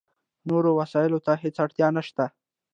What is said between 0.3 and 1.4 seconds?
نورو وسایلو ته